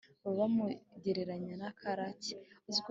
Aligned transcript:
baba 0.23 0.35
bamugereranya 0.39 1.53
na 1.61 1.69
karake 1.79 2.33